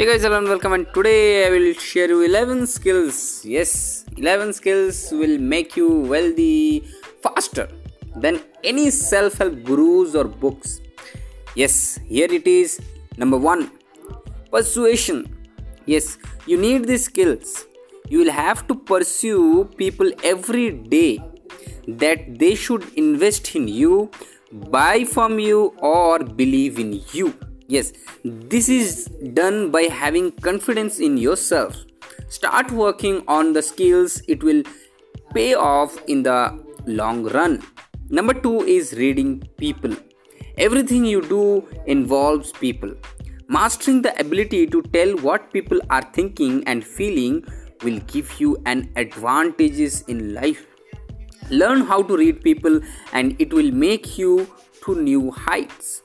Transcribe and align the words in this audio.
Hey 0.00 0.06
guys, 0.06 0.22
hello 0.22 0.38
and 0.38 0.48
welcome. 0.48 0.72
And 0.72 0.86
today 0.94 1.46
I 1.46 1.50
will 1.50 1.74
share 1.74 2.08
you 2.08 2.22
11 2.22 2.66
skills. 2.66 3.44
Yes, 3.44 4.06
11 4.16 4.54
skills 4.54 5.12
will 5.12 5.36
make 5.38 5.76
you 5.76 5.88
wealthy 6.12 6.86
faster 7.22 7.68
than 8.16 8.40
any 8.64 8.88
self 8.88 9.36
help 9.36 9.62
gurus 9.62 10.14
or 10.14 10.24
books. 10.24 10.80
Yes, 11.54 11.98
here 12.06 12.32
it 12.32 12.46
is. 12.46 12.80
Number 13.18 13.36
one, 13.36 13.72
persuasion. 14.50 15.20
Yes, 15.84 16.16
you 16.46 16.56
need 16.56 16.86
these 16.86 17.04
skills. 17.04 17.66
You 18.08 18.20
will 18.20 18.32
have 18.32 18.66
to 18.68 18.74
pursue 18.74 19.66
people 19.76 20.10
every 20.24 20.70
day 20.70 21.22
that 21.86 22.38
they 22.38 22.54
should 22.54 22.90
invest 22.94 23.54
in 23.54 23.68
you, 23.68 24.10
buy 24.78 25.04
from 25.04 25.38
you, 25.38 25.74
or 25.82 26.20
believe 26.20 26.78
in 26.78 27.02
you 27.12 27.34
Yes, 27.70 27.92
this 28.24 28.68
is 28.68 29.04
done 29.32 29.70
by 29.70 29.82
having 29.82 30.32
confidence 30.32 30.98
in 30.98 31.16
yourself. 31.16 31.76
Start 32.28 32.72
working 32.72 33.22
on 33.28 33.52
the 33.52 33.62
skills, 33.62 34.20
it 34.26 34.42
will 34.42 34.64
pay 35.32 35.54
off 35.54 35.96
in 36.08 36.24
the 36.24 36.38
long 36.86 37.22
run. 37.26 37.62
Number 38.08 38.34
two 38.34 38.62
is 38.62 38.94
reading 38.94 39.48
people. 39.56 39.94
Everything 40.58 41.04
you 41.04 41.22
do 41.22 41.64
involves 41.86 42.50
people. 42.50 42.92
Mastering 43.46 44.02
the 44.02 44.18
ability 44.18 44.66
to 44.66 44.82
tell 44.82 45.16
what 45.18 45.52
people 45.52 45.80
are 45.90 46.02
thinking 46.12 46.64
and 46.66 46.84
feeling 46.84 47.44
will 47.84 48.00
give 48.08 48.40
you 48.40 48.60
an 48.66 48.90
advantages 48.96 50.02
in 50.08 50.34
life. 50.34 50.66
Learn 51.50 51.82
how 51.82 52.02
to 52.02 52.16
read 52.16 52.42
people 52.42 52.80
and 53.12 53.40
it 53.40 53.52
will 53.52 53.70
make 53.70 54.18
you 54.18 54.48
to 54.84 55.00
new 55.00 55.30
heights. 55.30 56.02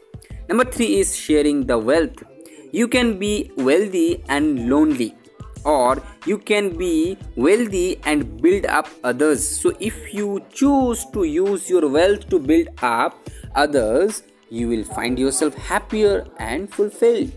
Number 0.47 0.65
three 0.65 0.99
is 0.99 1.15
sharing 1.15 1.65
the 1.65 1.77
wealth. 1.77 2.23
You 2.71 2.87
can 2.87 3.17
be 3.17 3.51
wealthy 3.57 4.23
and 4.29 4.69
lonely, 4.69 5.15
or 5.63 6.03
you 6.25 6.37
can 6.37 6.77
be 6.77 7.17
wealthy 7.35 7.99
and 8.05 8.41
build 8.41 8.65
up 8.65 8.87
others. 9.03 9.47
So, 9.47 9.73
if 9.79 10.13
you 10.13 10.45
choose 10.53 11.05
to 11.13 11.23
use 11.23 11.69
your 11.69 11.87
wealth 11.87 12.29
to 12.29 12.39
build 12.39 12.67
up 12.83 13.17
others, 13.55 14.23
you 14.49 14.67
will 14.67 14.83
find 14.83 15.17
yourself 15.17 15.55
happier 15.55 16.27
and 16.37 16.71
fulfilled. 16.71 17.31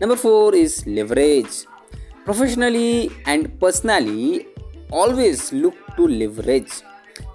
Number 0.00 0.16
four 0.16 0.54
is 0.54 0.86
leverage. 0.86 1.66
Professionally 2.24 3.10
and 3.26 3.58
personally, 3.60 4.46
always 4.90 5.52
look 5.52 5.74
to 5.96 6.06
leverage. 6.06 6.82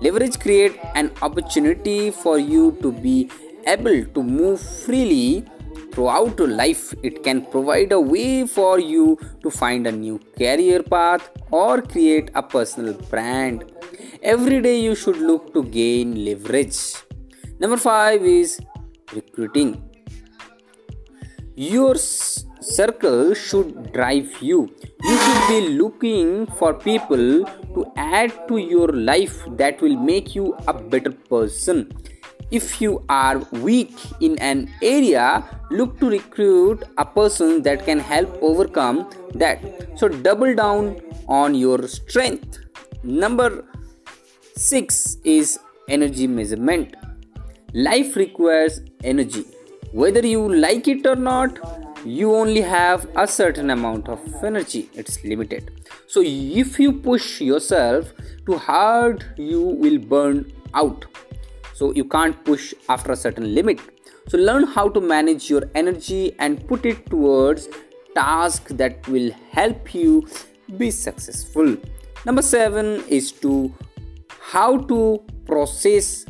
Leverage 0.02 0.40
create 0.40 0.80
an 0.96 1.12
opportunity 1.22 2.12
for 2.12 2.38
you 2.38 2.78
to 2.82 2.92
be 2.92 3.30
able 3.74 4.06
to 4.16 4.24
move 4.24 4.60
freely 4.60 5.46
throughout 5.92 6.40
life, 6.40 6.94
it 7.04 7.24
can 7.24 7.46
provide 7.46 7.92
a 7.92 8.00
way 8.00 8.46
for 8.48 8.80
you 8.80 9.18
to 9.44 9.50
find 9.50 9.88
a 9.88 9.92
new 9.92 10.20
career 10.38 10.82
path 10.84 11.30
or 11.52 11.82
create 11.82 12.32
a 12.36 12.44
personal 12.44 12.94
brand. 13.12 13.66
Every 14.22 14.62
day, 14.62 14.80
you 14.80 14.96
should 14.96 15.18
look 15.18 15.54
to 15.54 15.64
gain 15.64 16.26
leverage. 16.26 16.80
Number 17.60 17.78
five 17.78 18.22
is 18.24 18.60
recruiting. 19.14 19.84
Your 21.56 21.96
circle 21.96 23.34
should 23.34 23.92
drive 23.92 24.30
you. 24.42 24.60
You 25.04 25.18
should 25.18 25.48
be 25.48 25.60
looking 25.82 26.46
for 26.60 26.74
people 26.74 27.46
to 27.76 27.92
add 27.98 28.32
to 28.48 28.58
your 28.58 28.88
life 28.88 29.44
that 29.64 29.82
will 29.82 29.98
make 29.98 30.36
you 30.36 30.56
a 30.68 30.74
better 30.74 31.12
person 31.12 31.92
if 32.52 32.82
you 32.82 33.04
are 33.10 33.38
weak 33.64 33.94
in 34.22 34.38
an 34.40 34.70
area, 34.82 35.44
look 35.70 36.00
to 36.00 36.10
recruit 36.10 36.84
a 36.98 37.06
person 37.06 37.62
that 37.64 37.86
can 37.86 38.00
help 38.00 38.38
overcome 38.42 39.10
that. 39.36 39.60
So, 39.96 40.08
double 40.08 40.56
down 40.56 41.00
on 41.28 41.54
your 41.54 41.88
strength. 41.88 42.60
Number 43.04 43.66
six 44.56 45.18
is 45.24 45.60
energy 45.88 46.28
measurement. 46.28 46.96
Life 47.74 48.16
requires 48.16 48.82
energy. 49.04 49.46
Whether 49.92 50.26
you 50.26 50.54
like 50.54 50.88
it 50.88 51.06
or 51.06 51.16
not, 51.16 51.60
you 52.06 52.34
only 52.34 52.62
have 52.62 53.08
a 53.16 53.28
certain 53.28 53.70
amount 53.70 54.08
of 54.08 54.20
energy, 54.44 54.90
it's 54.94 55.24
limited. 55.24 55.72
So, 56.08 56.24
if 56.26 56.80
you 56.80 56.94
push 56.94 57.42
yourself 57.42 58.12
too 58.46 58.58
hard, 58.58 59.26
you 59.38 59.62
will 59.62 60.00
burn 60.00 60.52
out 60.74 61.06
so 61.80 61.92
you 61.94 62.06
can't 62.16 62.44
push 62.44 62.74
after 62.90 63.14
a 63.14 63.16
certain 63.16 63.54
limit. 63.56 63.80
So 64.28 64.38
learn 64.38 64.68
how 64.68 64.90
to 64.90 65.02
manage 65.02 65.50
your 65.50 65.64
energy 65.76 66.36
and 66.40 66.68
put 66.68 66.86
it 66.86 67.06
towards 67.10 67.70
tasks 68.16 68.74
that 68.74 69.08
will 69.08 69.32
help 69.52 69.94
you 69.94 70.28
be 70.78 70.92
successful. 70.92 71.78
Number 72.26 72.42
7 72.42 73.04
is 73.08 73.32
to 73.44 73.74
how 74.42 74.78
to 74.92 75.24
process 75.46 76.26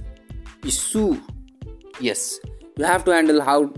issue. 0.64 1.20
Yes 2.00 2.40
you 2.80 2.86
have 2.86 3.04
to 3.06 3.12
handle 3.12 3.42
how 3.42 3.74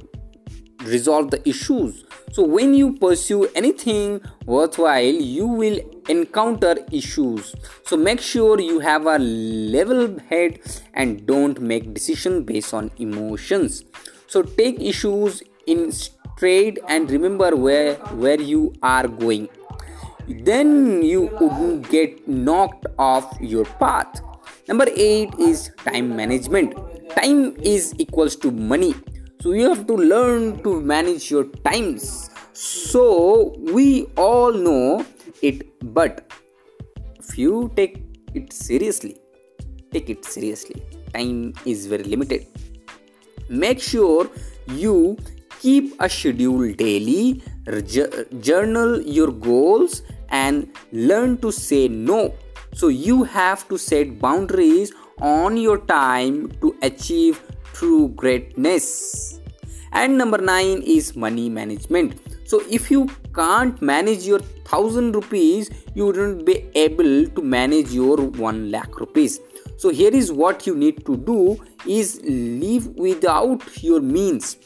resolve 0.84 1.32
the 1.32 1.48
issues. 1.50 2.06
So 2.34 2.44
when 2.44 2.74
you 2.74 2.94
pursue 2.98 3.48
anything 3.56 4.22
worthwhile 4.46 5.22
you 5.38 5.48
will 5.48 5.80
encounter 6.12 6.76
issues. 6.92 7.56
So 7.86 7.96
make 7.96 8.20
sure 8.20 8.60
you 8.60 8.80
have 8.80 9.06
a 9.08 9.18
level 9.18 10.20
head 10.30 10.60
and 10.94 11.26
don't 11.26 11.62
make 11.62 11.94
decision 11.94 12.44
based 12.44 12.74
on 12.74 12.92
emotions. 12.98 13.86
So 14.28 14.44
take 14.44 14.80
issues 14.80 15.42
in 15.68 15.92
straight 15.92 16.80
and 16.88 17.10
remember 17.10 17.56
where 17.56 17.96
where 18.26 18.42
you 18.42 18.74
are 18.82 19.08
going. 19.08 19.48
Then 20.50 21.02
you 21.02 21.22
wouldn't 21.40 21.90
get 21.90 22.28
knocked 22.28 22.86
off 22.98 23.32
your 23.54 23.66
path. 23.84 24.22
Number 24.68 24.86
8 24.88 25.40
is 25.40 25.72
time 25.86 26.16
management. 26.16 26.76
Time 27.16 27.56
is 27.76 27.94
equals 27.98 28.36
to 28.44 28.52
money. 28.52 28.94
So 29.42 29.54
you 29.54 29.70
have 29.70 29.88
to 29.88 29.96
learn 29.96 30.62
to 30.64 30.80
manage 30.82 31.32
your 31.32 31.46
times. 31.68 32.30
So 32.54 33.56
we 33.74 34.06
all 34.16 34.54
know 34.54 35.06
it 35.42 35.68
but 35.94 36.32
you 37.36 37.72
take 37.76 38.04
it 38.34 38.54
seriously. 38.54 39.18
Take 39.92 40.10
it 40.10 40.26
seriously. 40.26 40.82
Time 41.14 41.54
is 41.66 41.88
very 41.88 42.04
limited. 42.04 42.48
Make 43.50 43.82
sure 43.82 44.30
you 44.68 45.18
keep 45.60 45.94
a 46.00 46.10
schedule 46.10 46.74
daily 46.74 47.44
journal 48.40 49.02
your 49.02 49.32
goals 49.32 50.04
and 50.30 50.70
learn 50.92 51.38
to 51.38 51.52
say 51.52 51.88
no. 51.88 52.34
So 52.74 52.88
you 52.88 53.24
have 53.24 53.68
to 53.68 53.78
set 53.78 54.20
boundaries 54.20 54.94
on 55.20 55.58
your 55.58 55.78
time 55.78 56.52
to 56.62 56.76
achieve 56.82 57.42
true 57.74 58.10
greatness. 58.10 59.40
And 59.92 60.18
number 60.18 60.38
9 60.38 60.82
is 60.82 61.16
money 61.16 61.50
management. 61.50 62.20
So 62.46 62.64
if 62.70 62.90
you 62.90 63.10
can't 63.35 63.81
manage 63.83 64.27
your 64.27 64.41
1000 64.41 65.15
rupees 65.15 65.71
you 65.95 66.07
wouldn't 66.07 66.45
be 66.45 66.57
able 66.75 67.27
to 67.37 67.43
manage 67.43 67.93
your 67.93 68.17
1 68.17 68.71
lakh 68.71 69.01
rupees 69.01 69.41
so 69.77 69.91
here 69.91 70.15
is 70.21 70.33
what 70.33 70.67
you 70.67 70.75
need 70.75 71.05
to 71.07 71.17
do 71.17 71.41
is 71.87 72.21
live 72.25 72.87
without 73.09 73.67
your 73.83 74.01
means 74.01 74.57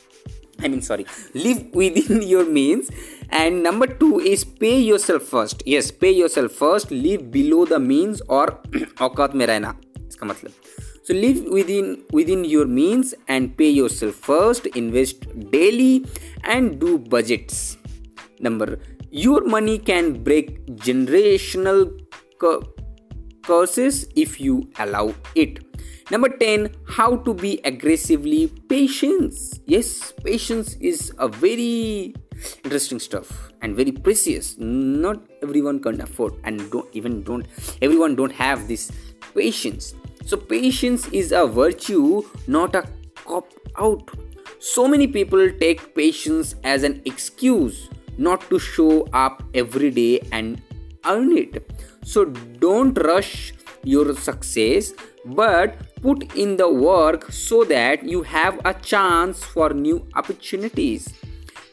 i 0.62 0.68
mean 0.68 0.82
sorry 0.82 1.06
live 1.34 1.62
within 1.82 2.22
your 2.22 2.44
means 2.44 2.90
and 3.30 3.62
number 3.62 3.86
2 3.86 4.20
is 4.32 4.44
pay 4.44 4.78
yourself 4.78 5.22
first 5.34 5.62
yes 5.74 5.90
pay 5.90 6.12
yourself 6.12 6.52
first 6.52 6.90
live 6.90 7.30
below 7.38 7.64
the 7.74 7.78
means 7.78 8.22
or 8.38 8.46
औकात 9.08 9.34
में 9.34 9.46
रहना 9.46 9.74
इसका 10.08 10.26
मतलब 10.26 10.52
so 11.08 11.14
live 11.14 11.38
within 11.58 11.86
within 12.16 12.42
your 12.44 12.66
means 12.78 13.14
and 13.36 13.52
pay 13.60 13.68
yourself 13.76 14.18
first 14.30 14.66
invest 14.80 15.24
daily 15.54 16.04
and 16.56 16.78
do 16.82 16.98
budgets 17.14 17.62
number 18.39 18.79
your 19.11 19.45
money 19.45 19.77
can 19.77 20.23
break 20.23 20.65
generational 20.87 21.91
curses 23.43 24.07
if 24.15 24.39
you 24.41 24.69
allow 24.79 25.13
it. 25.35 25.59
Number 26.11 26.29
10 26.29 26.69
how 26.87 27.17
to 27.17 27.33
be 27.33 27.59
aggressively 27.63 28.47
patient. 28.69 29.33
Yes 29.65 30.13
patience 30.23 30.75
is 30.75 31.11
a 31.17 31.27
very 31.27 32.13
interesting 32.63 32.99
stuff 32.99 33.51
and 33.61 33.75
very 33.75 33.91
precious. 33.91 34.57
Not 34.57 35.21
everyone 35.41 35.81
can 35.81 36.01
afford 36.01 36.33
and 36.43 36.69
don't 36.71 36.87
even 36.93 37.23
don't 37.23 37.47
everyone 37.81 38.15
don't 38.15 38.33
have 38.33 38.67
this 38.67 38.91
patience. 39.33 39.95
So, 40.25 40.37
patience 40.37 41.07
is 41.09 41.31
a 41.31 41.45
virtue, 41.45 42.23
not 42.47 42.73
a 42.73 42.83
cop 43.13 43.53
out. 43.77 44.09
So 44.59 44.87
many 44.87 45.05
people 45.05 45.51
take 45.59 45.93
patience 45.93 46.55
as 46.63 46.81
an 46.81 47.03
excuse 47.05 47.89
not 48.17 48.49
to 48.49 48.59
show 48.59 49.07
up 49.13 49.43
every 49.53 49.91
day 49.91 50.21
and 50.31 50.61
earn 51.05 51.37
it. 51.37 51.71
So, 52.03 52.25
don't 52.25 52.97
rush 52.97 53.53
your 53.83 54.15
success, 54.15 54.93
but 55.25 55.75
put 56.01 56.35
in 56.35 56.57
the 56.57 56.71
work 56.71 57.31
so 57.31 57.63
that 57.65 58.03
you 58.03 58.23
have 58.23 58.59
a 58.65 58.73
chance 58.73 59.43
for 59.43 59.73
new 59.73 60.07
opportunities. 60.15 61.13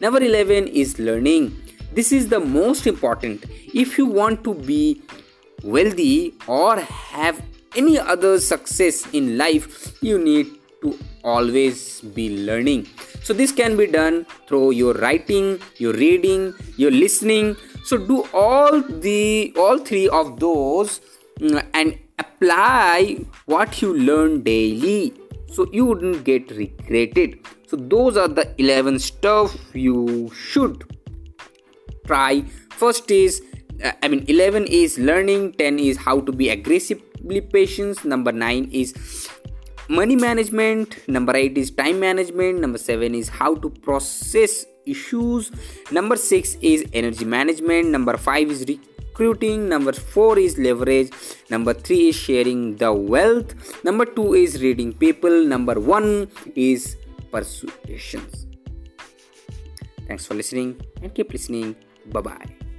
Number 0.00 0.22
11 0.22 0.68
is 0.68 0.98
learning. 0.98 1.62
this 1.94 2.10
is 2.10 2.28
the 2.28 2.40
most 2.40 2.86
important 2.86 3.44
if 3.74 3.98
you 3.98 4.06
want 4.06 4.42
to 4.44 4.54
be 4.54 5.02
wealthy 5.62 6.34
or 6.46 6.80
have 6.80 7.42
any 7.76 7.98
other 7.98 8.40
success 8.40 9.06
in 9.12 9.36
life 9.36 10.02
you 10.02 10.18
need 10.18 10.46
to 10.80 10.98
always 11.22 12.00
be 12.00 12.44
learning 12.46 12.86
so 13.22 13.32
this 13.32 13.52
can 13.52 13.76
be 13.76 13.86
done 13.86 14.26
through 14.46 14.72
your 14.72 14.94
writing 14.94 15.60
your 15.76 15.92
reading 15.94 16.54
your 16.76 16.90
listening. 16.90 17.56
So 17.84 17.96
do 17.96 18.24
all 18.32 18.80
the 18.80 19.52
all 19.56 19.78
three 19.78 20.08
of 20.08 20.40
those 20.40 21.00
mm, 21.38 21.64
and 21.74 21.98
apply 22.19 23.24
what 23.46 23.80
you 23.82 23.94
learn 23.96 24.42
daily. 24.42 25.14
So 25.52 25.66
you 25.72 25.84
wouldn't 25.86 26.24
get 26.24 26.50
regretted. 26.50 27.38
So 27.66 27.76
those 27.76 28.16
are 28.16 28.28
the 28.28 28.54
11 28.58 28.98
stuff 28.98 29.56
you 29.75 30.30
should 30.34 30.84
try. 32.06 32.44
First 32.70 33.10
is 33.10 33.42
uh, 33.84 33.92
i 34.02 34.08
mean 34.08 34.25
11 34.28 34.66
is 34.66 34.98
learning 34.98 35.52
10 35.54 35.78
is 35.78 35.96
how 35.96 36.20
to 36.20 36.32
be 36.32 36.48
aggressively 36.48 37.40
patient. 37.40 38.04
Number 38.04 38.32
9 38.32 38.68
is 38.72 38.94
money 39.98 40.16
management 40.16 40.96
number 41.06 41.34
8 41.36 41.58
is 41.62 41.70
time 41.70 41.98
management 42.00 42.60
number 42.60 42.78
7 42.78 43.14
is 43.14 43.28
how 43.40 43.54
to 43.62 43.68
process 43.86 44.64
issues 44.86 45.50
number 45.98 46.16
6 46.16 46.56
is 46.72 46.84
energy 47.00 47.26
management 47.26 47.90
number 47.96 48.16
5 48.16 48.50
is 48.54 48.64
recruiting 48.72 49.68
number 49.74 49.92
4 49.92 50.38
is 50.46 50.56
leverage 50.66 51.10
number 51.50 51.74
3 51.74 52.08
is 52.08 52.16
sharing 52.16 52.62
the 52.84 52.92
wealth 53.12 53.52
number 53.90 54.06
2 54.06 54.26
is 54.44 54.60
reading 54.64 54.92
people 55.04 55.36
number 55.54 55.78
1 55.78 56.28
is 56.56 56.96
persuasions. 57.32 58.46
Thanks 60.06 60.26
for 60.26 60.34
listening 60.34 60.80
and 61.02 61.14
keep 61.14 61.32
listening. 61.32 61.74
Bye 62.12 62.20
bye 62.20 62.71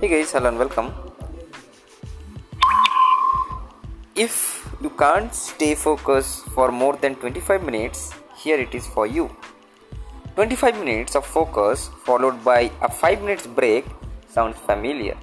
hey 0.00 0.08
guys 0.08 0.30
hello 0.32 0.48
and 0.50 0.58
welcome. 0.58 0.92
If 4.14 4.34
you 4.82 4.90
can't 4.90 5.34
stay 5.34 5.74
focused 5.74 6.44
for 6.56 6.70
more 6.70 6.96
than 6.96 7.14
25 7.14 7.62
minutes 7.62 8.12
here 8.36 8.58
it 8.58 8.74
is 8.74 8.86
for 8.86 9.06
you. 9.06 9.34
25 10.34 10.78
minutes 10.80 11.16
of 11.16 11.24
focus 11.24 11.88
followed 12.04 12.44
by 12.44 12.70
a 12.82 12.90
5 12.90 13.22
minutes 13.22 13.46
break 13.46 13.86
sounds 14.28 14.58
familiar. 14.66 15.16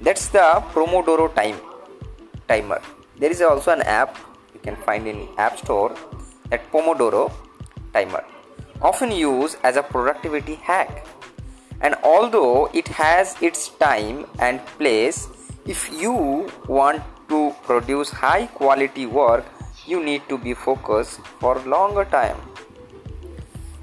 That's 0.00 0.28
the 0.28 0.64
pomodoro 0.72 1.34
time 1.34 1.60
timer. 2.48 2.80
There 3.18 3.30
is 3.30 3.42
also 3.42 3.72
an 3.72 3.82
app 3.82 4.16
you 4.54 4.60
can 4.60 4.76
find 4.76 5.06
in 5.06 5.28
app 5.36 5.58
store 5.58 5.94
that 6.48 6.72
pomodoro 6.72 7.30
timer. 7.92 8.24
Often 8.80 9.12
used 9.12 9.58
as 9.62 9.76
a 9.76 9.82
productivity 9.82 10.54
hack 10.54 11.04
and 11.80 11.94
although 12.02 12.70
it 12.72 12.88
has 12.88 13.36
its 13.42 13.68
time 13.68 14.26
and 14.38 14.64
place 14.78 15.28
if 15.66 15.90
you 15.92 16.48
want 16.68 17.02
to 17.28 17.54
produce 17.64 18.10
high 18.10 18.46
quality 18.46 19.06
work 19.06 19.44
you 19.86 20.02
need 20.02 20.22
to 20.28 20.38
be 20.38 20.54
focused 20.54 21.20
for 21.40 21.58
longer 21.60 22.04
time. 22.04 22.36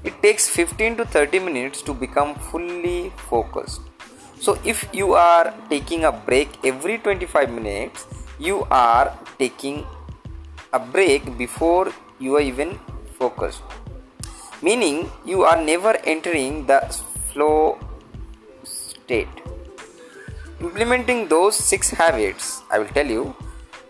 It 0.02 0.20
takes 0.22 0.48
15 0.48 0.98
to 0.98 1.04
30 1.06 1.38
minutes 1.38 1.82
to 1.82 1.94
become 1.94 2.34
fully 2.34 3.10
focused. 3.16 3.80
So 4.38 4.58
if 4.64 4.86
you 4.92 5.14
are 5.14 5.54
taking 5.70 6.04
a 6.04 6.12
break 6.12 6.48
every 6.64 6.98
25 6.98 7.50
minutes 7.50 8.06
you 8.38 8.66
are 8.70 9.16
taking 9.38 9.86
a 10.72 10.78
break 10.78 11.38
before 11.38 11.92
you 12.18 12.36
are 12.36 12.40
even 12.40 12.78
focused. 13.18 13.62
Meaning 14.62 15.10
you 15.24 15.42
are 15.44 15.62
never 15.62 15.96
entering 16.04 16.66
the 16.66 16.80
flow 17.34 17.78
state. 18.62 19.28
Implementing 20.60 21.28
those 21.28 21.56
six 21.56 21.90
habits, 21.90 22.62
I 22.70 22.78
will 22.78 22.92
tell 22.98 23.06
you, 23.06 23.34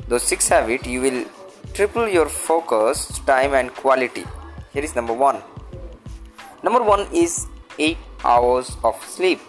those 0.08 0.22
six 0.22 0.48
habits, 0.48 0.86
you 0.86 1.00
will 1.00 1.24
triple 1.74 2.08
your 2.08 2.28
focus, 2.28 3.20
time, 3.26 3.54
and 3.54 3.72
quality. 3.74 4.24
Here 4.72 4.82
is 4.82 4.96
number 4.96 5.12
one. 5.12 5.42
Number 6.62 6.82
one 6.82 7.06
is 7.12 7.46
8 7.78 7.98
hours 8.24 8.76
of 8.82 9.02
sleep. 9.04 9.40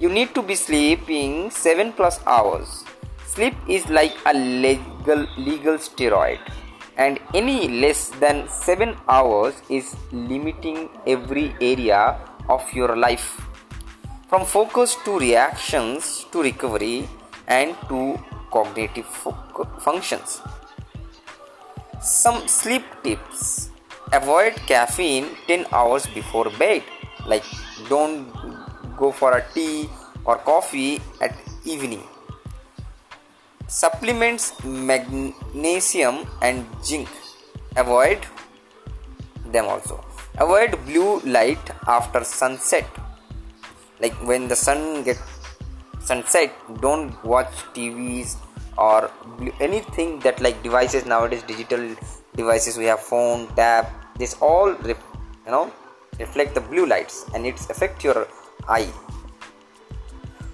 You 0.00 0.08
need 0.08 0.34
to 0.34 0.42
be 0.42 0.54
sleeping 0.54 1.50
7 1.50 1.92
plus 1.92 2.20
hours. 2.26 2.84
Sleep 3.26 3.54
is 3.68 3.88
like 3.88 4.14
a 4.26 4.34
legal 4.34 5.26
legal 5.36 5.78
steroid 5.86 6.38
and 6.96 7.18
any 7.34 7.68
less 7.82 8.10
than 8.22 8.46
7 8.48 8.96
hours 9.08 9.54
is 9.68 9.96
limiting 10.12 10.88
every 11.06 11.54
area 11.60 12.16
of 12.48 12.62
your 12.72 12.96
life 12.96 13.40
from 14.28 14.44
focus 14.44 14.96
to 15.04 15.18
reactions 15.18 16.26
to 16.32 16.42
recovery 16.42 17.08
and 17.46 17.76
to 17.88 18.18
cognitive 18.50 19.06
fo- 19.06 19.36
functions. 19.80 20.40
Some 22.00 22.48
sleep 22.48 22.84
tips 23.02 23.70
avoid 24.12 24.54
caffeine 24.66 25.26
10 25.46 25.66
hours 25.72 26.06
before 26.06 26.50
bed, 26.58 26.82
like 27.26 27.44
don't 27.88 28.28
go 28.96 29.10
for 29.10 29.38
a 29.38 29.44
tea 29.54 29.88
or 30.24 30.36
coffee 30.38 31.00
at 31.20 31.34
evening. 31.64 32.02
Supplements 33.66 34.52
magnesium 34.64 36.26
and 36.42 36.66
zinc, 36.84 37.08
avoid 37.76 38.26
them 39.50 39.66
also. 39.66 40.13
Avoid 40.38 40.84
blue 40.84 41.20
light 41.20 41.70
after 41.86 42.24
sunset. 42.24 42.84
Like 44.00 44.14
when 44.26 44.48
the 44.48 44.56
sun 44.56 45.04
get 45.04 45.16
sunset 46.00 46.52
don't 46.80 47.12
watch 47.24 47.52
tvs 47.74 48.36
or 48.76 49.10
anything 49.60 50.18
that 50.20 50.40
like 50.40 50.60
devices 50.62 51.06
nowadays 51.06 51.42
digital 51.44 51.94
devices 52.34 52.76
we 52.76 52.84
have 52.84 53.00
phone 53.00 53.46
tab 53.54 53.86
this 54.18 54.34
all 54.40 54.74
you 54.86 54.96
know 55.46 55.72
reflect 56.18 56.54
the 56.54 56.60
blue 56.60 56.84
lights 56.84 57.24
and 57.32 57.46
it's 57.46 57.70
affect 57.70 58.02
your 58.02 58.26
eye. 58.68 58.90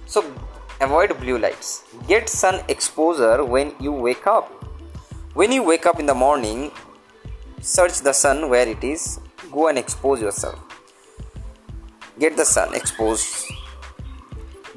So 0.05 0.23
avoid 0.79 1.19
blue 1.19 1.39
lights. 1.39 1.83
Get 2.07 2.29
sun 2.29 2.61
exposure 2.67 3.43
when 3.43 3.73
you 3.79 3.91
wake 3.91 4.27
up. 4.27 4.49
When 5.33 5.51
you 5.51 5.63
wake 5.63 5.85
up 5.85 5.99
in 5.99 6.05
the 6.05 6.13
morning 6.13 6.71
search 7.61 8.01
the 8.01 8.11
sun 8.11 8.49
where 8.49 8.67
it 8.67 8.83
is 8.83 9.19
go 9.51 9.67
and 9.67 9.77
expose 9.77 10.21
yourself 10.21 10.71
get 12.21 12.37
the 12.37 12.45
sun 12.45 12.73
exposed. 12.75 13.45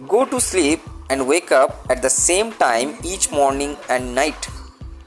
Go 0.08 0.24
to 0.24 0.40
sleep 0.40 0.80
and 1.10 1.26
wake 1.28 1.50
up 1.52 1.86
at 1.90 2.00
the 2.02 2.10
same 2.10 2.52
time 2.52 2.94
each 3.04 3.30
morning 3.30 3.76
and 3.88 4.14
night. 4.14 4.48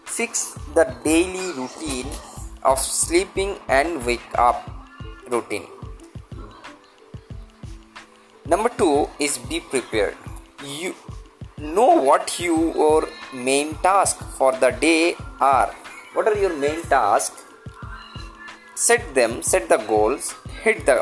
Fix 0.06 0.54
the 0.76 0.86
daily 1.04 1.48
routine 1.60 2.12
of 2.64 2.80
sleeping 2.80 3.56
and 3.68 4.06
wake 4.06 4.30
up 4.38 4.70
routine. 5.30 5.68
Number 8.46 8.70
two 8.70 9.10
is 9.20 9.38
be 9.38 9.60
prepared. 9.60 10.16
You 10.64 10.96
know 11.58 11.90
what 12.10 12.40
your 12.40 13.08
main 13.34 13.76
task 13.88 14.24
for 14.38 14.52
the 14.52 14.72
day 14.72 15.16
are. 15.42 15.74
What 16.14 16.28
are 16.28 16.38
your 16.38 16.56
main 16.56 16.82
tasks? 16.84 17.47
Set 18.86 19.16
them, 19.16 19.42
set 19.42 19.70
the 19.70 19.78
goals, 19.92 20.36
hit 20.64 20.86
the 20.86 20.96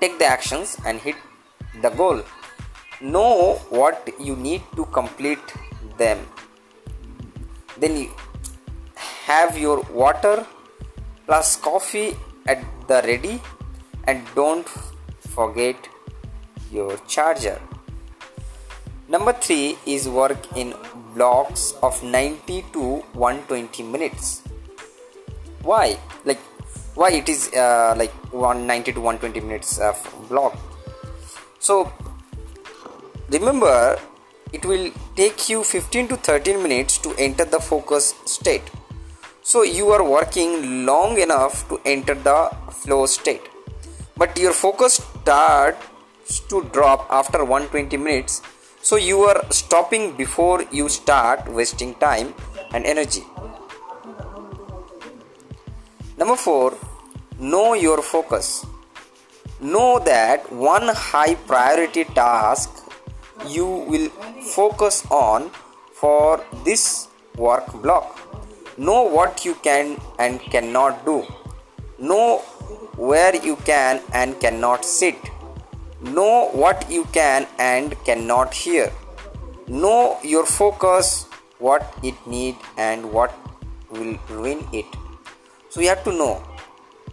take 0.00 0.16
the 0.20 0.24
actions 0.24 0.76
and 0.86 1.00
hit 1.00 1.16
the 1.82 1.90
goal. 1.90 2.22
Know 3.00 3.54
what 3.78 4.08
you 4.20 4.36
need 4.36 4.62
to 4.76 4.84
complete 4.98 5.54
them. 5.98 6.18
Then 7.80 7.96
you 7.96 8.10
have 9.24 9.58
your 9.58 9.80
water 10.02 10.46
plus 11.26 11.56
coffee 11.56 12.14
at 12.46 12.62
the 12.86 13.02
ready 13.10 13.42
and 14.04 14.22
don't 14.36 14.68
forget 15.34 15.88
your 16.70 16.96
charger. 17.08 17.60
Number 19.08 19.32
3 19.32 19.78
is 19.84 20.08
work 20.08 20.56
in 20.56 20.74
blocks 21.12 21.74
of 21.82 22.02
90 22.04 22.64
to 22.72 22.98
120 23.14 23.82
minutes 23.82 24.42
why? 25.64 25.98
Like 26.24 26.40
why 26.94 27.10
it 27.10 27.28
is 27.28 27.52
uh, 27.54 27.94
like 27.96 28.12
190 28.32 28.92
to 28.92 29.00
120 29.00 29.40
minutes 29.40 29.78
of 29.78 29.96
block 30.28 30.56
so 31.58 31.90
remember 33.30 33.98
it 34.52 34.64
will 34.70 34.90
take 35.16 35.48
you 35.48 35.64
15 35.64 36.08
to 36.08 36.16
13 36.16 36.62
minutes 36.62 36.98
to 36.98 37.14
enter 37.18 37.44
the 37.44 37.58
focus 37.58 38.14
state. 38.26 38.70
So 39.42 39.62
you 39.62 39.88
are 39.88 40.04
working 40.08 40.84
long 40.86 41.18
enough 41.18 41.66
to 41.70 41.80
enter 41.84 42.14
the 42.14 42.50
flow 42.70 43.06
state. 43.06 43.48
But 44.16 44.38
your 44.38 44.52
focus 44.52 45.00
starts 45.22 46.40
to 46.50 46.62
drop 46.72 47.06
after 47.10 47.44
120 47.44 47.96
minutes. 47.96 48.42
So 48.82 48.96
you 48.96 49.20
are 49.20 49.42
stopping 49.50 50.12
before 50.16 50.64
you 50.70 50.88
start 50.88 51.50
wasting 51.50 51.94
time 51.94 52.34
and 52.72 52.84
energy 52.84 53.24
Number 56.16 56.36
four, 56.36 56.74
know 57.40 57.74
your 57.74 58.00
focus. 58.00 58.64
Know 59.60 59.98
that 59.98 60.52
one 60.52 60.88
high 60.88 61.34
priority 61.34 62.04
task 62.04 62.70
you 63.48 63.66
will 63.66 64.08
focus 64.54 65.04
on 65.10 65.50
for 65.92 66.44
this 66.64 67.08
work 67.36 67.66
block. 67.82 68.20
Know 68.78 69.02
what 69.02 69.44
you 69.44 69.54
can 69.56 70.00
and 70.20 70.40
cannot 70.40 71.04
do. 71.04 71.24
Know 71.98 72.38
where 72.96 73.34
you 73.34 73.56
can 73.56 74.00
and 74.12 74.38
cannot 74.40 74.84
sit. 74.84 75.16
Know 76.00 76.50
what 76.52 76.88
you 76.88 77.04
can 77.12 77.48
and 77.58 77.96
cannot 78.04 78.54
hear. 78.54 78.92
Know 79.66 80.18
your 80.22 80.46
focus, 80.46 81.26
what 81.58 81.82
it 82.04 82.14
need 82.26 82.56
and 82.76 83.12
what 83.12 83.34
will 83.90 84.16
ruin 84.28 84.64
it. 84.72 84.86
So 85.74 85.80
you 85.80 85.88
have 85.88 86.04
to 86.04 86.12
know 86.12 86.34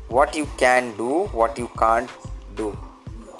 what 0.08 0.36
you 0.36 0.48
can 0.56 0.96
do, 0.96 1.26
what 1.40 1.58
you 1.58 1.68
can't 1.80 2.08
do, 2.56 2.70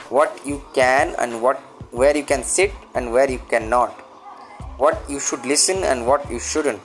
what 0.10 0.40
you 0.44 0.64
can 0.74 1.14
and 1.20 1.44
what 1.44 1.58
where 1.92 2.16
you 2.18 2.24
can 2.24 2.44
sit 2.44 2.72
and 2.96 3.12
where 3.12 3.30
you 3.30 3.38
cannot, 3.48 3.92
what 4.84 4.98
you 5.08 5.20
should 5.20 5.46
listen 5.46 5.84
and 5.84 6.08
what 6.08 6.26
you 6.32 6.40
shouldn't, 6.40 6.80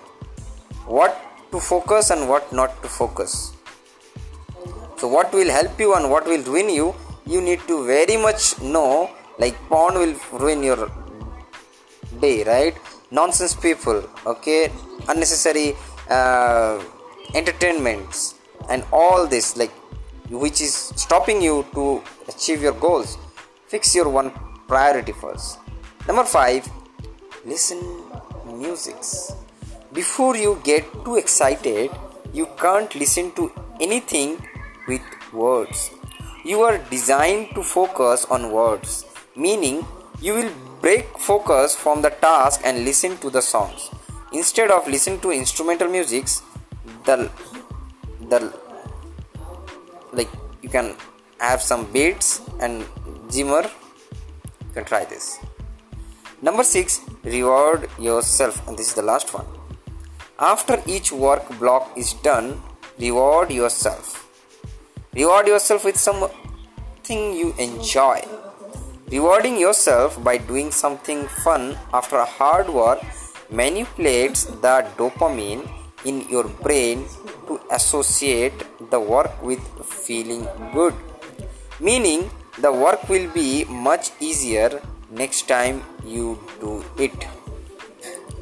what 0.85 1.17
to 1.51 1.59
focus 1.59 2.11
and 2.11 2.29
what 2.29 2.53
not 2.53 2.83
to 2.83 2.91
focus. 2.91 3.55
So, 4.99 5.09
what 5.09 5.33
will 5.33 5.51
help 5.51 5.81
you 5.81 5.95
and 5.95 6.11
what 6.11 6.27
will 6.27 6.43
ruin 6.43 6.69
you, 6.69 6.95
you 7.25 7.41
need 7.41 7.61
to 7.69 7.87
very 7.87 8.19
much 8.19 8.61
know. 8.61 9.11
Like, 9.39 9.57
porn 9.71 9.95
will 9.95 10.15
ruin 10.33 10.63
your 10.63 10.91
day, 12.21 12.45
right? 12.45 12.77
Nonsense 13.11 13.55
people, 13.55 14.05
okay, 14.27 14.71
unnecessary 15.09 15.73
uh, 16.11 16.83
entertainments, 17.35 18.35
and 18.69 18.85
all 18.93 19.27
this, 19.27 19.57
like, 19.57 19.73
which 20.31 20.61
is 20.61 20.75
stopping 20.75 21.41
you 21.41 21.65
to 21.75 22.03
achieve 22.29 22.63
your 22.63 22.73
goals. 22.73 23.19
Fix 23.69 23.95
your 23.95 24.09
one 24.09 24.33
priority 24.69 25.13
first. 25.13 25.59
Number 26.07 26.25
five, 26.25 26.69
listen 27.45 27.81
musics. 28.47 29.33
Before 29.93 30.37
you 30.37 30.61
get 30.65 30.85
too 31.05 31.17
excited, 31.17 31.91
you 32.33 32.47
can't 32.59 32.95
listen 32.95 33.33
to 33.33 33.51
anything 33.81 34.45
with 34.89 35.03
words. 35.33 35.91
You 36.45 36.61
are 36.61 36.79
designed 36.91 37.55
to 37.55 37.63
focus 37.63 38.25
on 38.31 38.53
words, 38.53 39.05
meaning 39.35 39.85
you 40.21 40.35
will 40.35 40.53
break 40.81 41.19
focus 41.19 41.75
from 41.75 42.03
the 42.03 42.11
task 42.11 42.61
and 42.65 42.85
listen 42.85 43.17
to 43.19 43.31
the 43.31 43.43
songs. 43.43 43.91
Instead 44.33 44.71
of 44.71 44.87
listen 44.89 45.19
to 45.21 45.31
instrumental 45.31 45.89
musics, 45.89 46.43
the 47.07 47.31
the 48.31 48.53
like 50.13 50.31
you 50.63 50.69
can 50.69 50.95
have 51.39 51.63
some 51.63 51.91
beats 51.93 52.41
and 52.61 52.85
jimmer. 53.29 53.65
You 54.67 54.73
can 54.75 54.85
try 54.85 55.05
this. 55.05 55.39
Number 56.43 56.65
six, 56.65 57.01
reward 57.25 57.89
yourself, 57.99 58.67
and 58.69 58.77
this 58.77 58.89
is 58.89 58.95
the 58.95 59.03
last 59.03 59.33
one. 59.33 59.47
After 60.39 60.83
each 60.87 61.11
work 61.13 61.59
block 61.59 61.97
is 61.97 62.13
done, 62.31 62.61
reward 62.99 63.51
yourself 63.51 64.27
Reward 65.17 65.47
yourself 65.47 65.83
with 65.87 65.97
something 65.97 67.21
you 67.33 67.55
enjoy. 67.59 68.21
Rewarding 69.11 69.57
yourself 69.57 70.23
by 70.23 70.37
doing 70.37 70.71
something 70.71 71.27
fun 71.43 71.79
after 71.95 72.17
a 72.17 72.27
hard 72.27 72.69
work 72.69 73.01
manipulates 73.49 74.45
the 74.45 74.85
dopamine 74.99 75.63
in 76.07 76.23
your 76.31 76.47
brain 76.65 77.05
to 77.47 77.59
associate 77.71 78.55
the 78.91 79.01
work 79.01 79.35
with 79.43 79.61
feeling 79.85 80.47
good. 80.73 80.95
Meaning, 81.81 82.31
the 82.59 82.73
work 82.73 83.09
will 83.09 83.29
be 83.35 83.65
much 83.65 84.11
easier 84.21 84.81
next 85.11 85.49
time 85.49 85.83
you 86.05 86.39
do 86.61 86.83
it. 86.99 87.19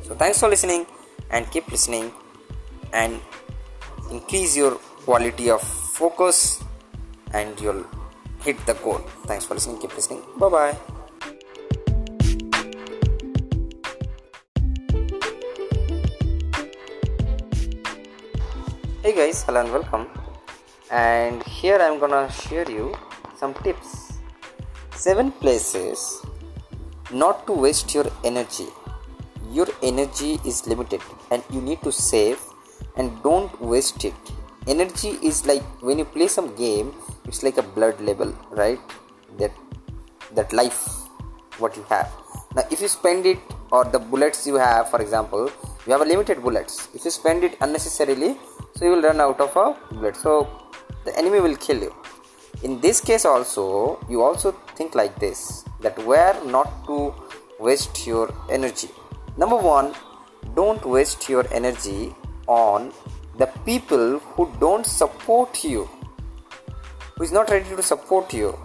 So, 0.05 0.15
thanks 0.15 0.39
for 0.39 0.49
listening 0.49 0.87
and 1.31 1.51
keep 1.51 1.67
listening 1.71 2.13
and 2.93 3.21
increase 4.11 4.57
your 4.57 4.77
quality 5.09 5.51
of 5.51 5.63
focus 5.63 6.63
and 7.33 7.61
you'll 7.61 7.85
hit 8.41 8.59
the 8.67 8.75
goal. 8.75 9.01
Thanks 9.27 9.45
for 9.45 9.55
listening. 9.55 9.81
Keep 9.81 9.97
listening. 9.97 10.23
Bye 10.39 10.49
bye. 10.49 10.94
Guys, 19.17 19.45
hello 19.45 19.61
and 19.61 19.71
welcome. 19.71 20.09
And 20.91 21.41
here 21.45 21.77
I'm 21.81 22.01
gonna 22.01 22.29
share 22.33 22.69
you 22.69 22.97
some 23.37 23.55
tips. 23.63 24.15
Seven 24.93 25.31
places 25.31 26.21
not 27.13 27.47
to 27.47 27.53
waste 27.53 27.95
your 27.95 28.07
energy. 28.25 28.67
Your 29.53 29.69
energy 29.85 30.41
is 30.45 30.67
limited 30.67 31.01
and 31.31 31.45
you 31.53 31.61
need 31.61 31.81
to 31.83 31.93
save 31.93 32.41
and 32.97 33.23
don't 33.23 33.55
waste 33.61 34.05
it. 34.05 34.33
Energy 34.67 35.11
is 35.23 35.47
like 35.47 35.63
when 35.81 36.01
you 36.01 36.07
play 36.07 36.27
some 36.27 36.53
game, 36.57 36.93
it's 37.27 37.45
like 37.45 37.57
a 37.57 37.63
blood 37.63 38.01
level 38.01 38.35
right 38.51 38.81
that 39.39 39.53
that 40.35 40.53
life 40.53 40.83
what 41.59 41.77
you 41.77 41.85
have 41.89 42.11
now 42.57 42.65
if 42.73 42.81
you 42.81 42.89
spend 42.89 43.27
it 43.27 43.39
or 43.71 43.85
the 43.85 43.99
bullets 43.99 44.45
you 44.45 44.57
have 44.57 44.91
for 44.91 45.01
example 45.01 45.49
you 45.85 45.93
have 45.93 46.05
a 46.07 46.11
limited 46.13 46.43
bullets 46.45 46.89
if 46.95 47.05
you 47.05 47.11
spend 47.11 47.45
it 47.49 47.57
unnecessarily 47.61 48.37
so 48.75 48.85
you 48.85 48.93
will 48.95 49.07
run 49.11 49.21
out 49.27 49.41
of 49.47 49.57
a 49.65 49.67
bullet 49.95 50.17
so 50.17 50.33
the 51.07 51.17
enemy 51.23 51.41
will 51.47 51.57
kill 51.67 51.81
you 51.87 51.93
in 52.63 52.81
this 52.87 53.01
case 53.01 53.25
also 53.25 53.65
you 54.09 54.23
also 54.29 54.53
think 54.77 54.95
like 54.95 55.15
this 55.27 55.65
that 55.81 55.99
where 56.11 56.35
not 56.57 56.71
to 56.87 56.99
waste 57.59 58.07
your 58.07 58.29
energy 58.59 58.91
number 59.37 59.57
one 59.57 59.93
don't 60.61 60.85
waste 60.97 61.29
your 61.29 61.45
energy 61.61 62.15
on 62.47 62.93
the 63.39 63.47
people 63.69 64.19
who 64.33 64.45
don't 64.61 64.87
support 64.87 65.63
you 65.65 65.89
who 67.17 67.23
is 67.23 67.33
not 67.33 67.49
ready 67.51 67.69
to 67.77 67.83
support 67.83 68.33
you. 68.33 68.59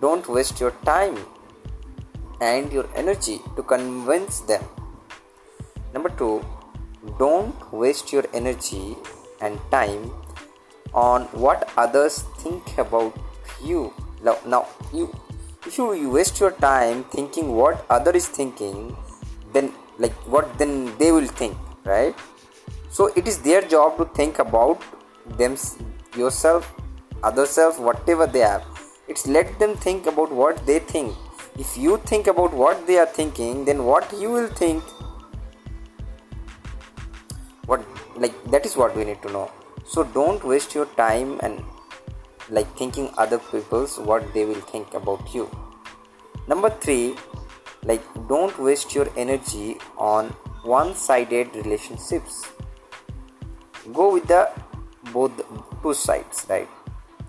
Don't 0.00 0.26
waste 0.28 0.60
your 0.60 0.70
time 0.84 1.18
and 2.40 2.72
your 2.72 2.88
energy 2.96 3.40
to 3.56 3.62
convince 3.62 4.40
them. 4.40 4.64
Number 5.94 6.10
two, 6.10 6.44
don't 7.18 7.72
waste 7.72 8.12
your 8.12 8.24
energy 8.34 8.96
and 9.40 9.58
time 9.70 10.10
on 10.92 11.22
what 11.44 11.70
others 11.76 12.18
think 12.38 12.76
about 12.78 13.16
you. 13.62 13.92
Now, 14.22 14.36
now 14.46 14.66
you 14.92 15.08
if 15.66 15.78
you, 15.78 16.10
waste 16.10 16.40
your 16.40 16.50
time 16.50 17.04
thinking 17.04 17.56
what 17.56 17.86
other 17.88 18.10
is 18.10 18.28
thinking, 18.28 18.94
then 19.54 19.72
like 19.98 20.12
what 20.34 20.58
then 20.58 20.92
they 20.98 21.10
will 21.12 21.26
think, 21.26 21.56
right? 21.84 22.14
So 22.90 23.10
it 23.16 23.26
is 23.26 23.38
their 23.38 23.62
job 23.62 23.96
to 23.98 24.04
think 24.04 24.38
about 24.38 24.82
them 25.38 25.56
yourself 26.16 26.72
other 27.22 27.46
self 27.46 27.78
whatever 27.80 28.26
they 28.26 28.42
are 28.42 28.62
it's 29.08 29.26
let 29.26 29.58
them 29.58 29.74
think 29.84 30.06
about 30.06 30.30
what 30.40 30.64
they 30.66 30.78
think 30.78 31.14
if 31.58 31.76
you 31.84 31.96
think 32.10 32.26
about 32.26 32.52
what 32.62 32.86
they 32.86 32.98
are 32.98 33.10
thinking 33.18 33.64
then 33.64 33.84
what 33.84 34.12
you 34.22 34.30
will 34.30 34.48
think 34.62 34.82
what 37.66 37.84
like 38.16 38.34
that 38.50 38.66
is 38.66 38.76
what 38.76 38.96
we 38.96 39.04
need 39.04 39.22
to 39.22 39.32
know. 39.32 39.50
So 39.84 40.04
don't 40.04 40.42
waste 40.44 40.74
your 40.74 40.86
time 40.86 41.38
and 41.42 41.62
like 42.50 42.76
thinking 42.76 43.10
other 43.16 43.38
people's 43.38 43.98
what 43.98 44.32
they 44.34 44.44
will 44.44 44.60
think 44.72 44.94
about 44.94 45.34
you. 45.34 45.50
Number 46.46 46.70
3 46.70 47.16
like 47.84 48.02
don't 48.28 48.58
waste 48.58 48.94
your 48.94 49.08
energy 49.16 49.76
on 49.96 50.28
one 50.62 50.94
sided 50.94 51.54
relationships. 51.54 52.46
Go 53.92 54.12
with 54.14 54.26
the 54.26 54.50
both 55.12 55.32
two 55.82 55.94
sides 55.94 56.46
right? 56.48 56.68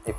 If 0.05 0.15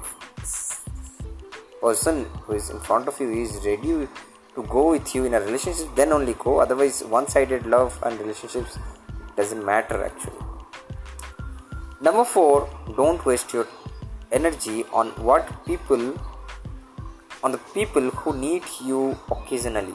person 1.80 2.24
who 2.42 2.54
is 2.54 2.70
in 2.70 2.80
front 2.80 3.08
of 3.08 3.18
you 3.20 3.30
is 3.30 3.56
ready 3.64 4.08
to 4.54 4.62
go 4.64 4.90
with 4.90 5.14
you 5.14 5.24
in 5.24 5.34
a 5.34 5.40
relationship 5.40 5.88
then 5.94 6.12
only 6.12 6.34
go. 6.34 6.58
Otherwise 6.60 7.04
one-sided 7.04 7.66
love 7.66 7.98
and 8.02 8.18
relationships 8.18 8.78
doesn't 9.36 9.64
matter 9.64 10.04
actually. 10.04 10.42
Number 12.00 12.24
four 12.24 12.68
don't 12.96 13.24
waste 13.24 13.52
your 13.52 13.66
energy 14.32 14.84
on 14.92 15.08
what 15.28 15.48
people 15.66 16.04
on 17.42 17.52
the 17.52 17.62
people 17.74 18.10
who 18.10 18.36
need 18.36 18.62
you 18.84 19.16
occasionally. 19.30 19.94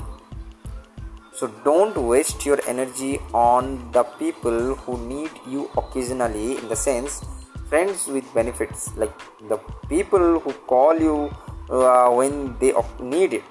So 1.34 1.48
don't 1.66 1.96
waste 1.98 2.46
your 2.46 2.60
energy 2.68 3.20
on 3.34 3.92
the 3.92 4.04
people 4.04 4.76
who 4.76 4.98
need 5.08 5.32
you 5.48 5.70
occasionally 5.78 6.58
in 6.58 6.68
the 6.70 6.76
sense 6.76 7.24
friends 7.70 8.08
with 8.08 8.26
benefits 8.34 8.96
like 8.98 9.14
the 9.48 9.58
people 9.88 10.40
who 10.40 10.54
call 10.74 11.00
you 11.00 11.32
uh, 11.70 12.10
when 12.10 12.58
they 12.60 12.74
need 13.00 13.34
it. 13.34 13.44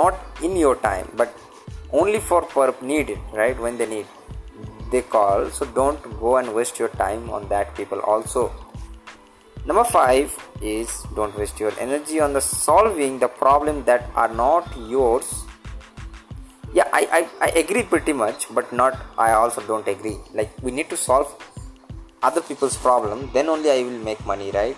Not 0.00 0.14
in 0.42 0.56
your 0.56 0.76
time 0.76 1.08
but 1.16 1.32
only 1.92 2.20
for 2.20 2.42
per 2.42 2.74
need 2.82 3.10
it 3.10 3.18
right 3.32 3.58
when 3.58 3.78
they 3.78 3.86
need 3.86 4.06
they 4.90 5.02
call 5.02 5.50
so 5.50 5.64
don't 5.66 6.02
go 6.20 6.36
and 6.36 6.54
waste 6.54 6.78
your 6.78 6.88
time 6.88 7.30
on 7.30 7.48
that 7.48 7.74
people 7.74 8.00
also 8.00 8.52
Number 9.66 9.84
five 9.84 10.28
is 10.60 10.90
don't 11.16 11.34
waste 11.38 11.58
your 11.58 11.72
energy 11.80 12.20
on 12.20 12.34
the 12.34 12.40
solving 12.40 13.18
the 13.18 13.28
problem 13.28 13.82
that 13.84 14.10
are 14.14 14.28
not 14.28 14.68
yours. 14.76 15.44
Yeah, 16.74 16.86
I, 16.92 17.08
I, 17.40 17.46
I 17.46 17.48
agree 17.60 17.82
pretty 17.82 18.12
much, 18.12 18.52
but 18.52 18.70
not 18.74 19.06
I 19.16 19.32
also 19.32 19.62
don't 19.62 19.88
agree. 19.88 20.18
Like 20.34 20.50
we 20.60 20.70
need 20.70 20.90
to 20.90 20.98
solve 20.98 21.34
other 22.22 22.42
people's 22.42 22.76
problem, 22.76 23.30
then 23.32 23.48
only 23.48 23.70
I 23.70 23.82
will 23.84 24.04
make 24.04 24.24
money, 24.26 24.50
right? 24.50 24.76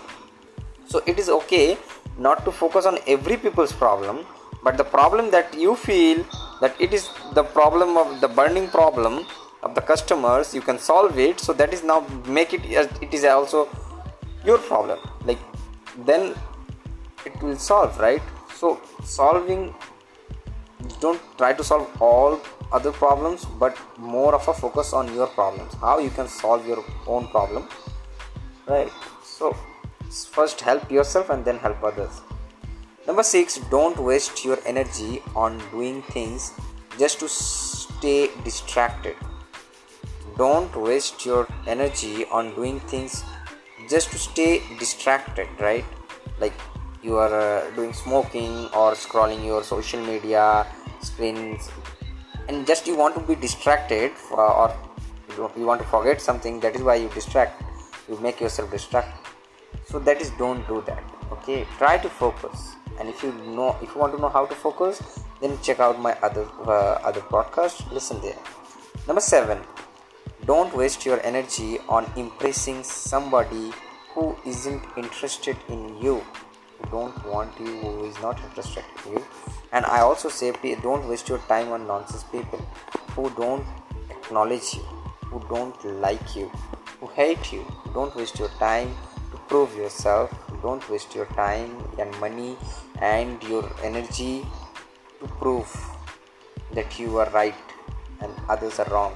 So 0.85 1.01
it 1.05 1.19
is 1.19 1.27
okay 1.27 1.77
not 2.17 2.45
to 2.45 2.51
focus 2.53 2.85
on 2.85 2.97
every 3.07 3.35
people's 3.35 3.73
problem, 3.73 4.25
but 4.63 4.77
the 4.77 4.85
problem 4.85 5.31
that 5.31 5.53
you 5.53 5.75
feel 5.75 6.23
that 6.61 6.79
it 6.79 6.93
is 6.93 7.09
the 7.33 7.43
problem 7.43 7.97
of 7.97 8.21
the 8.21 8.29
burning 8.29 8.69
problem 8.69 9.25
of 9.63 9.75
the 9.75 9.81
customers, 9.81 10.53
you 10.53 10.61
can 10.61 10.79
solve 10.79 11.17
it. 11.17 11.39
So 11.39 11.53
that 11.53 11.73
is 11.73 11.83
now 11.83 12.05
make 12.25 12.53
it 12.53 12.65
it 12.65 13.13
is 13.13 13.25
also 13.25 13.67
your 14.45 14.57
problem. 14.57 14.99
Like 15.25 15.39
then 16.05 16.35
it 17.25 17.41
will 17.41 17.57
solve 17.57 17.99
right? 17.99 18.21
So 18.55 18.79
solving 19.03 19.73
don't 20.99 21.21
try 21.37 21.53
to 21.53 21.63
solve 21.63 22.01
all 22.01 22.39
other 22.71 22.91
problems 22.91 23.45
but 23.45 23.77
more 23.97 24.35
of 24.35 24.47
a 24.47 24.53
focus 24.53 24.93
on 24.93 25.13
your 25.15 25.27
problems 25.27 25.73
how 25.81 25.99
you 25.99 26.09
can 26.09 26.27
solve 26.27 26.67
your 26.67 26.83
own 27.07 27.27
problem 27.27 27.67
right? 28.67 28.91
So 29.23 29.55
first 30.09 30.61
help 30.61 30.91
yourself 30.91 31.29
and 31.29 31.43
then 31.45 31.57
help 31.57 31.83
others. 31.83 32.21
Number 33.05 33.23
6 33.23 33.57
don't 33.71 33.97
waste 33.97 34.43
your 34.45 34.59
energy 34.65 35.21
on 35.35 35.61
doing 35.71 36.01
things 36.03 36.53
just 36.99 37.19
to 37.19 37.29
stay 37.29 38.29
distracted 38.43 39.15
don't 40.37 40.75
waste 40.75 41.25
your 41.25 41.47
energy 41.65 42.25
on 42.25 42.53
doing 42.55 42.79
things 42.81 43.23
just 43.89 44.11
to 44.11 44.17
stay 44.17 44.61
distracted 44.79 45.47
right? 45.59 45.85
Like 46.39 46.53
you 47.01 47.17
are 47.17 47.33
uh, 47.33 47.71
doing 47.75 47.93
smoking 47.93 48.65
or 48.75 48.93
scrolling 48.93 49.45
your 49.45 49.63
social 49.63 50.01
media 50.05 50.65
screens 51.01 51.69
and 52.47 52.65
just 52.65 52.87
you 52.87 52.95
want 52.95 53.15
to 53.15 53.21
be 53.21 53.35
distracted 53.35 54.11
uh, 54.31 54.61
or 54.61 54.75
you 55.55 55.65
want 55.65 55.81
to 55.81 55.87
forget 55.87 56.21
something 56.21 56.59
that 56.59 56.75
is 56.75 56.81
why 56.81 56.95
you 56.95 57.09
distract 57.09 57.61
you 58.09 58.17
make 58.19 58.39
yourself 58.39 58.71
distract 58.71 59.27
so 59.85 59.99
that 59.99 60.21
is 60.21 60.31
don't 60.31 60.67
do 60.67 60.83
that 60.87 61.03
okay? 61.31 61.65
Try 61.77 61.97
to 61.97 62.09
focus 62.09 62.75
and 62.99 63.09
if 63.09 63.21
you 63.23 63.31
know 63.31 63.75
if 63.81 63.93
you 63.93 64.01
want 64.01 64.13
to 64.15 64.21
know 64.21 64.29
how 64.29 64.45
to 64.45 64.55
focus 64.55 65.01
then 65.41 65.57
check 65.61 65.79
out 65.79 65.99
my 65.99 66.13
other 66.23 66.47
uh, 66.65 66.99
other 67.03 67.21
podcast. 67.21 67.91
Listen 67.91 68.19
there. 68.21 68.37
Number 69.05 69.21
7 69.21 69.61
don't 70.47 70.73
waste 70.73 71.05
your 71.05 71.19
energy 71.25 71.77
on 71.89 72.09
impressing 72.15 72.81
somebody 72.81 73.73
who 74.13 74.33
isn't 74.45 74.81
interested 74.95 75.57
in 75.67 76.01
you, 76.01 76.23
who 76.77 76.89
don't 76.89 77.25
want 77.27 77.59
you, 77.59 77.65
who 77.81 78.05
is 78.05 78.15
not 78.21 78.39
interested 78.45 78.85
in 79.05 79.11
you. 79.11 79.25
And 79.73 79.85
I 79.85 79.99
also 79.99 80.29
say 80.29 80.53
don't 80.81 81.05
waste 81.09 81.27
your 81.27 81.39
time 81.49 81.73
on 81.73 81.85
nonsense 81.85 82.23
people 82.23 82.59
who 83.11 83.29
don't 83.31 83.65
acknowledge 84.09 84.73
you, 84.73 84.83
who 85.25 85.45
don't 85.49 85.83
like 85.99 86.33
you, 86.33 86.49
who 87.01 87.07
hate 87.07 87.51
you. 87.51 87.65
Don't 87.93 88.15
waste 88.15 88.39
your 88.39 88.49
time 88.57 88.95
to 89.31 89.37
prove 89.49 89.75
yourself. 89.75 90.33
Don't 90.61 90.89
waste 90.89 91.13
your 91.13 91.25
time 91.25 91.75
and 91.99 92.09
money 92.21 92.55
and 93.01 93.43
your 93.43 93.69
energy 93.83 94.47
to 95.19 95.27
prove 95.27 95.69
that 96.71 96.97
you 96.97 97.17
are 97.17 97.29
right 97.31 97.55
and 98.21 98.31
others 98.47 98.79
are 98.79 98.89
wrong 98.89 99.13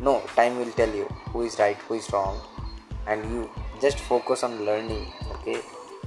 no 0.00 0.20
time 0.36 0.58
will 0.58 0.72
tell 0.72 0.92
you 1.00 1.06
who 1.32 1.42
is 1.42 1.58
right 1.58 1.76
who 1.88 1.94
is 1.94 2.10
wrong 2.12 2.40
and 3.06 3.24
you 3.32 3.50
just 3.80 3.98
focus 3.98 4.42
on 4.42 4.64
learning 4.64 5.06
okay 5.34 5.60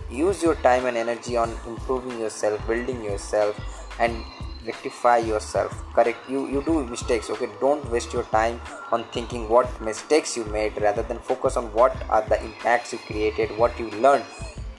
use 0.10 0.44
your 0.44 0.56
time 0.68 0.86
and 0.86 0.98
energy 0.98 1.36
on 1.38 1.50
improving 1.68 2.20
yourself 2.20 2.66
building 2.68 3.04
yourself 3.04 3.60
and 4.00 4.24
rectify 4.66 5.18
yourself 5.18 5.84
correct 5.94 6.30
you 6.30 6.48
you 6.48 6.62
do 6.64 6.76
mistakes 6.86 7.30
okay 7.30 7.50
don't 7.60 7.90
waste 7.92 8.14
your 8.14 8.24
time 8.36 8.60
on 8.92 9.04
thinking 9.16 9.48
what 9.50 9.68
mistakes 9.82 10.38
you 10.38 10.46
made 10.46 10.80
rather 10.82 11.02
than 11.02 11.20
focus 11.20 11.58
on 11.58 11.66
what 11.74 11.96
are 12.10 12.22
the 12.30 12.40
impacts 12.44 12.94
you 12.94 13.00
created 13.08 13.56
what 13.58 13.80
you 13.80 13.90
learned 14.06 14.24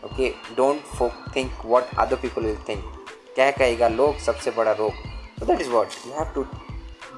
okay 0.05 0.35
don't 0.57 0.83
fo- 0.99 1.13
think 1.33 1.65
what 1.65 1.89
other 1.99 2.17
people 2.17 2.43
will 2.43 2.63
think 2.71 2.85
क्या 3.35 3.51
कहेगा 3.59 3.89
लोग 3.89 4.19
सबसे 4.21 4.51
बड़ा 4.57 4.73
रोग 4.79 4.93
so 5.39 5.47
that 5.51 5.61
is 5.65 5.69
what 5.75 5.95
you 6.07 6.13
have 6.13 6.33
to 6.35 6.47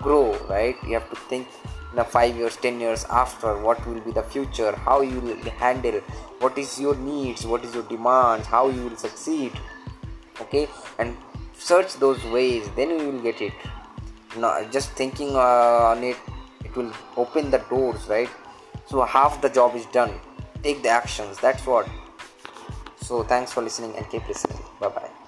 grow 0.02 0.24
right 0.50 0.76
you 0.88 0.94
have 0.98 1.08
to 1.10 1.16
think 1.30 1.46
in 1.91 1.99
a 1.99 2.03
5 2.03 2.35
years 2.35 2.55
10 2.57 2.79
years 2.79 3.05
after 3.09 3.57
what 3.57 3.85
will 3.87 4.01
be 4.01 4.11
the 4.11 4.23
future 4.23 4.71
how 4.87 5.01
you 5.01 5.19
will 5.19 5.51
handle 5.63 5.99
what 6.39 6.57
is 6.57 6.79
your 6.79 6.95
needs 6.95 7.45
what 7.45 7.63
is 7.63 7.73
your 7.73 7.83
demands 7.83 8.45
how 8.47 8.67
you 8.69 8.83
will 8.83 8.97
succeed 8.97 9.51
okay? 10.41 10.67
And 10.97 11.17
search 11.53 11.95
those 11.95 12.23
ways 12.25 12.69
then 12.75 12.89
you 12.89 13.11
will 13.11 13.21
get 13.21 13.41
it. 13.41 13.53
Not 14.37 14.71
just 14.71 14.91
thinking 14.91 15.35
uh, 15.35 15.91
on 15.93 16.03
it 16.03 16.17
it 16.63 16.75
will 16.75 16.91
open 17.17 17.51
the 17.51 17.59
doors 17.69 18.07
right? 18.07 18.29
So 18.87 19.03
half 19.03 19.41
the 19.41 19.49
job 19.49 19.75
is 19.75 19.85
done. 19.87 20.13
Take 20.63 20.83
the 20.83 20.89
actions 20.89 21.39
that's 21.39 21.65
what. 21.65 21.87
So 23.01 23.23
thanks 23.23 23.53
for 23.53 23.61
listening 23.61 23.95
and 23.95 24.09
keep 24.09 24.27
listening. 24.27 24.63
Bye 24.79 24.89
bye 24.89 25.18